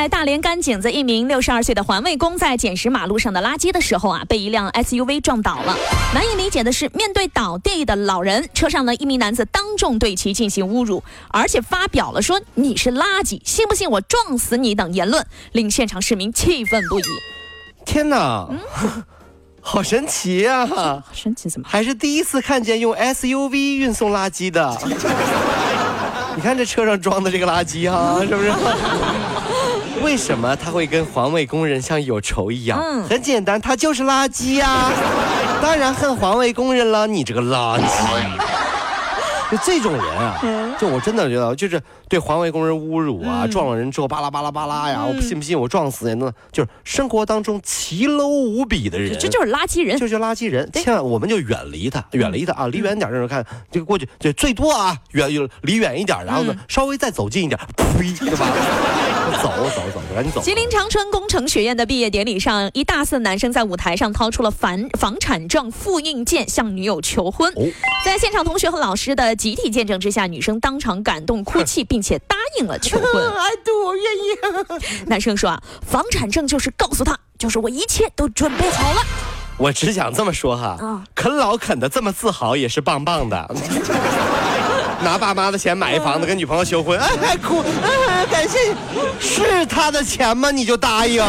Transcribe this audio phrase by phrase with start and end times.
[0.00, 5.76] 在大连甘井子，一名六十二岁的环卫工在捡拾马路上的垃圾的时候啊，被一辆 SUV 撞倒了。
[6.14, 17.02] 难以理解的是，面对倒地的老人，车上的一名男子当众对其进行侮辱，而且发表了说“你是垃圾，信不信我撞死你”等言论，令现场市民气愤不已。
[17.84, 18.48] 天哪！
[19.60, 20.66] 好神奇呀！
[21.12, 21.68] 神奇怎么？
[21.68, 24.74] 还是第一次看见用 SUV 运送垃圾的。
[26.36, 28.50] 你看这车上装的这个垃圾哈，是不是？
[30.02, 32.80] 为什么他会跟环卫工人像有仇一样？
[32.80, 34.90] 嗯，很简单，他就是垃圾呀。
[35.62, 37.84] 当然恨环卫工人了，你这个垃圾。
[39.50, 40.38] 就这种人啊，
[40.78, 46.14] 就我真的觉得，就是对环卫工人侮辱啊，撞了人之后巴拉巴拉巴拉呀，我信不信我撞死你？
[46.24, 50.70] 呢就是生活当中奇 low 无比的人，这就是垃圾人，这就是垃圾人。
[50.72, 55.28] 千万我们就远离他，远离他啊，离远点，这种看就过去，就最多啊，远
[55.62, 58.46] 离远一点，然后呢，稍微再走近一点，呸，对吧？
[59.42, 60.40] 走走走，赶紧走。
[60.40, 67.52] 吉林长春工程学院的毕业典礼上，一大四男生在舞台上掏出了房房产证复印件向女友求婚，
[68.04, 69.30] 在现场同学和老师的。
[69.40, 73.06] 集体见证之下，女生当场感动哭泣，并且答应了求婚。
[73.32, 75.06] I do，我愿意。
[75.06, 79.00] 男生说啊，房产证就是告诉他，就是我一切都准备好了。
[79.56, 83.54] 我只想这么说哈，啃老啃的这么自豪也是棒棒的。
[85.02, 88.58] 拿爸妈的钱买一房子跟女朋友求婚，哎，还哭，哎感谢，
[89.18, 90.50] 是他的钱吗？
[90.50, 91.22] 你就答应？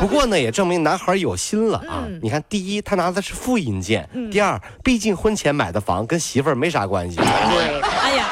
[0.00, 2.04] 不过呢，也证明男孩有心了啊！
[2.20, 7.16] 你看，第一，他拿的是复印件；第二，毕竟婚前买的房跟媳妇儿没啥关系。
[7.16, 8.26] 对，哎呀，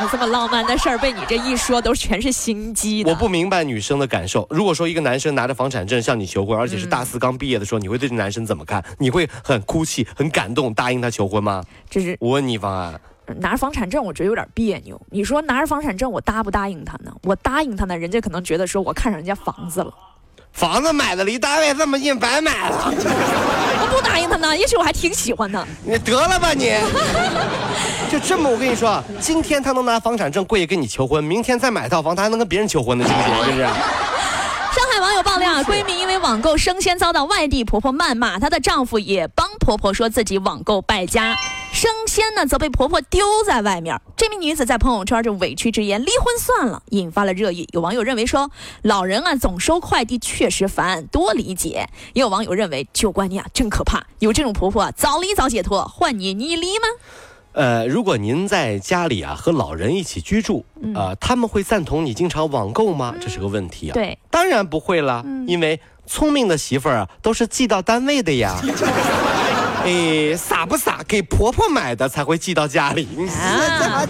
[0.00, 3.04] 你这么浪漫的事儿，被你这一说，都全是心机。
[3.06, 4.46] 我不明白女生的感受。
[4.50, 8.84] 如果说一个男生拿着房产证向你求婚，而且是大四刚毕业的时候，你会对这男生怎么看？
[8.98, 11.62] 你会很哭泣、很感动，答应他求婚吗？
[11.88, 13.00] 这是我问你方案。
[13.38, 15.00] 拿着房产证，我觉得有点别扭。
[15.10, 17.12] 你说拿着房产证，我答不答应他呢？
[17.22, 19.92] 我答应他呢，人家可能觉得说我看上人家房子了。
[20.52, 22.92] 房子买的离单位这么近，白买了。
[22.94, 25.64] 我不答应他呢，也许我还挺喜欢他。
[25.84, 26.72] 你得了吧你！
[28.08, 33.34] 就这么，我跟你说，今天他能拿房产证过去跟你求婚，明天再买套房，他还能跟别人求婚呢，信不信？
[33.46, 33.62] 是不是？
[33.64, 41.36] 上海网友爆料啊，闺蜜因为网购生鲜遭到外地婆婆谩骂，她的丈夫也帮婆婆说自己网购败家。
[41.74, 44.00] 生鲜呢，则被婆婆丢在外面。
[44.16, 47.68] 这名女子在朋友圈就委屈直言：“离婚算了。”引发了热议。
[47.72, 48.48] 有网友认为说
[48.82, 54.06] ：“老人啊，总收快递确实烦，多理解。”也有网友认为：“旧观念啊，真可怕。
[54.20, 55.84] 有这种婆婆，早离早解脱。
[55.84, 56.86] 换你，你离吗？”
[57.54, 60.64] 呃，如果您在家里啊和老人一起居住，
[60.94, 63.16] 呃，他们会赞同你经常网购吗？
[63.20, 63.94] 这是个问题啊。
[63.94, 68.56] 对，当然不会了，因为聪明的媳妇儿啊都是寄到单位的呀。
[69.84, 71.02] 哎，傻不傻？
[71.06, 73.06] 给婆婆买的才会寄到家里。
[73.14, 74.06] 你啊！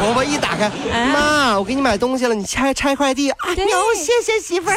[0.00, 0.70] 婆婆一打开，
[1.12, 3.30] 妈，我给你买东西了，你拆拆快递。
[3.30, 3.66] 啊牛，
[3.96, 4.76] 谢谢媳妇儿。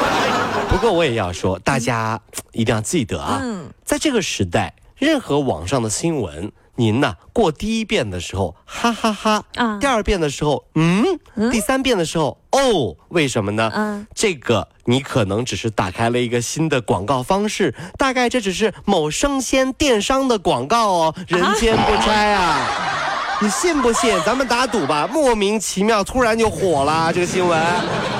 [0.70, 2.18] 不过我也要说，大家
[2.52, 3.42] 一定要记得啊，
[3.84, 6.50] 在这个时代，任何网上的新闻。
[6.76, 7.16] 您呢？
[7.34, 9.78] 过第一遍的时候，哈哈哈啊！
[9.78, 11.04] 第二遍的时候，嗯，
[11.50, 13.70] 第三遍的时候，哦，为什么呢？
[13.74, 22.68] 嗯，这个你可能只是打开了一个新的广告方式，大概这只是某生鲜电商的广告哦，人间不拆啊。
[23.40, 24.16] 你信不信？
[24.24, 25.08] 咱们打赌吧！
[25.12, 27.60] 莫名其妙，突然就火了 这个新闻，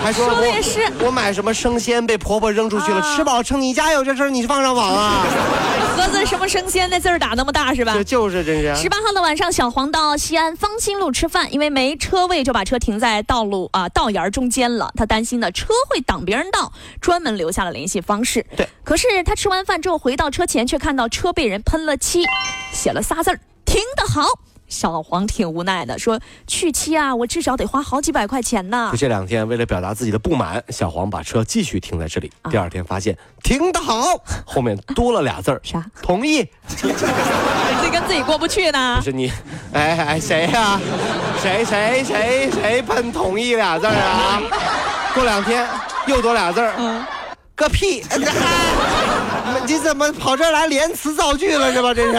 [0.03, 3.61] 还说我也是，我买什么生鲜被婆婆扔出去了，吃饱撑。
[3.61, 5.25] 你家有这事儿，你放上网啊？
[6.13, 7.95] 盒子什么生鲜那字儿打那么大是吧？
[7.95, 8.77] 这就是真是。
[8.77, 14.93] 十八号的晚上，小黄到西安方兴路吃饭，因为没车位，就把车停在道路啊道沿中间了。
[14.95, 18.45] 他担心呢车会挡别人道，专门留下了联系方式。
[18.55, 18.69] 对。
[18.85, 22.27] 可是他吃完饭之后回到车前，却看到车被人喷了漆，
[22.73, 24.29] 写了仨字儿：停得好。
[24.73, 32.33] 小黄挺无奈的，说：“去漆啊，我至少得花好几百块钱呢。”就这两天，为了表达自己的不满，小黄把车继续停在这里。
[32.51, 34.03] 第二天发现停得好，
[34.47, 35.85] 后面多了俩字儿，啥？
[36.03, 36.43] 同意。
[36.67, 38.97] 自己跟自己过不去呢？
[38.97, 39.31] 不是你，
[39.75, 40.81] 哎哎，谁呀？
[41.43, 44.41] 谁谁谁谁喷同意俩字啊？
[45.15, 45.69] 过两天
[46.07, 47.05] 又多俩字儿，
[47.55, 48.03] 个屁！
[49.67, 51.93] 你怎么跑这儿来连词造句了是吧？
[51.93, 52.19] 这是。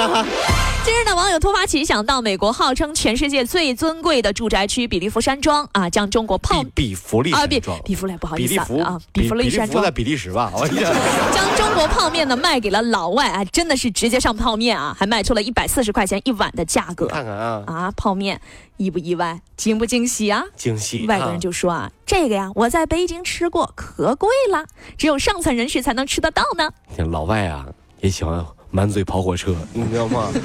[0.84, 10.52] 近日呢，网友突发奇想，到美国号称全世界最尊贵的住宅区比利福山庄啊，将中国泡比比弗利啊比比弗利不好意思啊比利福啊比弗利山庄在比利时吧？
[10.54, 10.68] 我
[11.34, 17.92] 将中国泡面呢卖给了老外啊，真的是直接上泡面啊，还卖出了一百四十块钱一碗的价格看看啊，啊！
[17.96, 18.42] 泡面
[18.76, 20.44] 意不意外，惊不惊喜啊？
[20.58, 21.06] 惊喜！
[21.08, 24.66] 外国人就说啊，这个呀，我在北京吃过，可贵了，
[24.98, 26.66] 只有上层人士才能吃得到呢。
[26.98, 27.68] 啊老外啊
[28.02, 30.30] 也喜欢满嘴跑火车，你知道吗？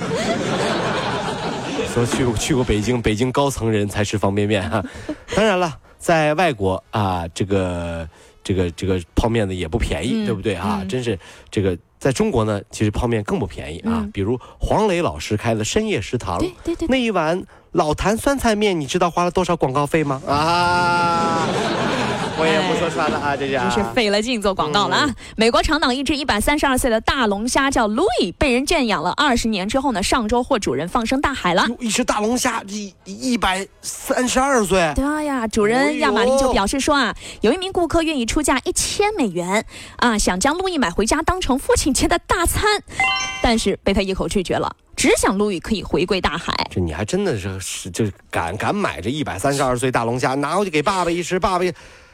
[1.95, 4.85] 说去过去过北京，北京高层人才吃方便面哈、
[5.35, 8.07] 当然了，在外国啊，这个
[8.45, 10.81] 这个这个泡面呢也不便宜，嗯对不对啊？
[10.83, 11.19] 嗯真是
[11.51, 14.05] 这个在中国呢，其实泡面更不便宜啊。
[14.05, 17.43] 嗯比如黄磊老师开的深夜食堂，对对对那一碗
[17.73, 20.21] 老坛酸菜面，你知道花了多少广告费吗？
[20.29, 21.49] 啊，
[22.39, 25.11] 我也不说穿了啊，这是啊真是费了劲做广告了啊！
[25.37, 31.67] 美国长岛一只一百三十二岁的大龙虾叫 Louis，被人圈养了二十年之后呢，上周获主人放生大海了。
[31.69, 39.65] 哟一只大龙虾，一一百三十二岁，对呀，主哎人亚马林就表示说啊，有一名顾客愿意出价一千美元
[39.97, 42.83] 啊，想将路易买回家当成父亲节的大餐，
[43.43, 46.53] 但是被他一口拒绝了，只想陆羽可以回归大海。
[46.71, 51.65] 这你还真的是是就是敢敢买这一百三十二岁大龙虾，拿回去给爸爸一吃，爸爸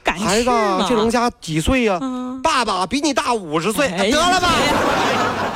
[0.04, 0.50] 孩子，
[0.86, 4.50] 这龙虾几岁呀、嗯爸爸比你大五十岁，哎得了吧？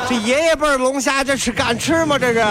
[0.09, 2.19] 这爷爷辈儿龙虾，这是敢吃吗？
[2.19, 2.43] 这是。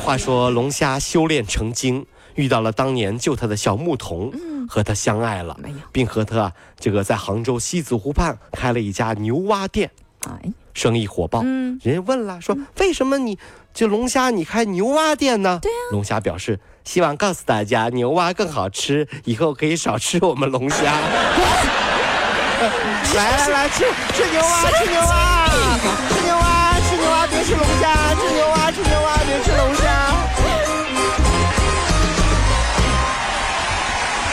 [0.00, 4.32] 话说龙虾修炼成精，遇到了当年救他的小牧童，
[4.68, 5.56] 和他相爱了
[5.90, 9.90] 并和他这个在杭州西子湖畔开了一家牛蛙店。
[10.20, 11.42] 哎，生意火爆。
[11.44, 13.38] 嗯人家问了，说为什么你
[13.72, 15.58] 这龙虾你开牛蛙店呢？
[15.62, 20.92] 对呀龙虾表示希望告诉大家，牛蛙更好吃，以后可以少吃我们龙虾。
[23.16, 25.48] 来来来，吃吃牛蛙，吃牛蛙，
[26.10, 28.99] 吃牛蛙，吃牛蛙，别吃龙虾，吃牛蛙，吃牛蛙，